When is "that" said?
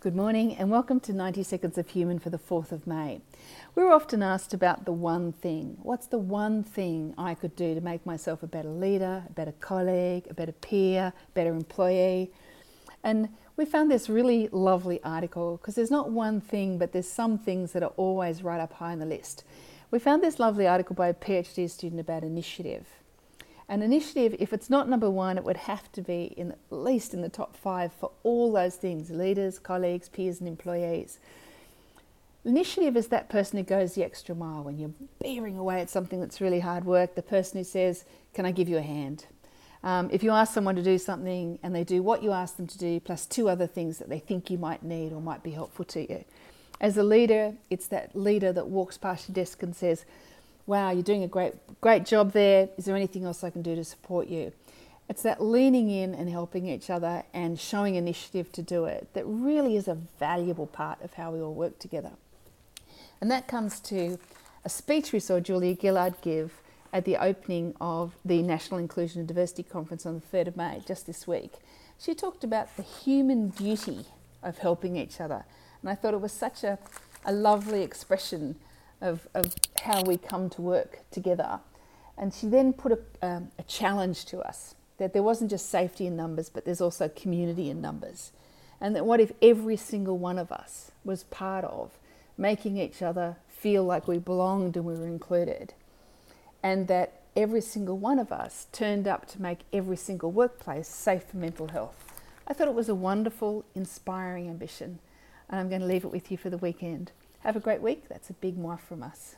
17.72-17.82, 33.08-33.28, 43.98-44.08, 47.88-48.16, 48.52-48.68, 55.22-55.42, 59.14-59.24, 63.30-63.48, 84.98-85.12, 88.94-89.06, 96.88-97.22